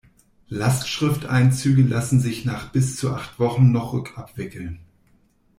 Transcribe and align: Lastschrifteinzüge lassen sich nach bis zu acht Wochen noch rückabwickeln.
Lastschrifteinzüge 0.49 1.83
lassen 1.83 2.19
sich 2.19 2.43
nach 2.43 2.71
bis 2.71 2.95
zu 2.97 3.11
acht 3.13 3.37
Wochen 3.37 3.71
noch 3.71 3.93
rückabwickeln. 3.93 4.79